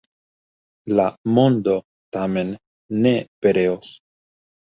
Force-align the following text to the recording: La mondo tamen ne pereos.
La 0.99 1.03
mondo 1.39 1.75
tamen 2.17 2.55
ne 3.03 3.13
pereos. 3.47 3.93